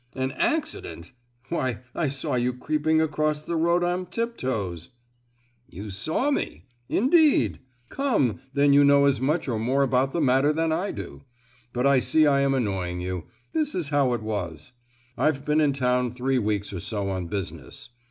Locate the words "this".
13.53-13.75